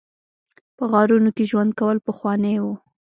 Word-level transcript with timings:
په 0.77 0.83
غارونو 0.91 1.29
کې 1.35 1.43
ژوند 1.49 1.71
کول 1.79 1.97
پخوانی 2.07 2.55
و 2.61 2.65